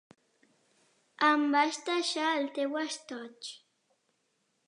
Em 1.27 1.43
vas 1.55 1.77
deixar 1.91 2.31
el 2.39 2.49
teu 2.57 2.81
estoig. 2.87 3.53